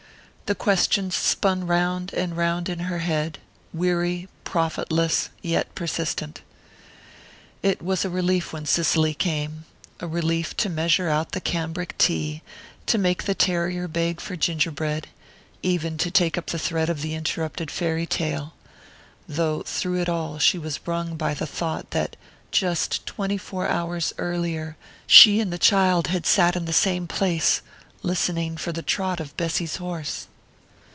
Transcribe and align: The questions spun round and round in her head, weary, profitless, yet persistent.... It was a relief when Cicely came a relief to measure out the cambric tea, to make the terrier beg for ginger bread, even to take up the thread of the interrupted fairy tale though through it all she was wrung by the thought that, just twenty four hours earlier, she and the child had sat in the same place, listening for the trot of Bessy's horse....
The 0.51 0.55
questions 0.55 1.15
spun 1.15 1.65
round 1.65 2.11
and 2.13 2.35
round 2.35 2.67
in 2.67 2.79
her 2.79 2.97
head, 2.99 3.39
weary, 3.73 4.27
profitless, 4.43 5.29
yet 5.41 5.73
persistent.... 5.75 6.41
It 7.63 7.81
was 7.81 8.03
a 8.03 8.09
relief 8.09 8.51
when 8.51 8.65
Cicely 8.65 9.13
came 9.13 9.63
a 10.01 10.07
relief 10.09 10.57
to 10.57 10.67
measure 10.67 11.07
out 11.07 11.31
the 11.31 11.39
cambric 11.39 11.97
tea, 11.97 12.41
to 12.87 12.97
make 12.97 13.23
the 13.23 13.33
terrier 13.33 13.87
beg 13.87 14.19
for 14.19 14.35
ginger 14.35 14.71
bread, 14.71 15.07
even 15.63 15.97
to 15.99 16.11
take 16.11 16.37
up 16.37 16.47
the 16.47 16.59
thread 16.59 16.89
of 16.89 17.01
the 17.01 17.13
interrupted 17.13 17.71
fairy 17.71 18.05
tale 18.05 18.53
though 19.29 19.61
through 19.63 20.01
it 20.01 20.09
all 20.09 20.37
she 20.37 20.57
was 20.57 20.85
wrung 20.85 21.15
by 21.15 21.33
the 21.33 21.47
thought 21.47 21.91
that, 21.91 22.17
just 22.51 23.05
twenty 23.05 23.37
four 23.37 23.69
hours 23.69 24.11
earlier, 24.17 24.75
she 25.07 25.39
and 25.39 25.49
the 25.53 25.57
child 25.57 26.07
had 26.07 26.25
sat 26.25 26.57
in 26.57 26.65
the 26.65 26.73
same 26.73 27.07
place, 27.07 27.61
listening 28.03 28.57
for 28.57 28.73
the 28.73 28.81
trot 28.83 29.21
of 29.21 29.37
Bessy's 29.37 29.77
horse.... 29.77 30.27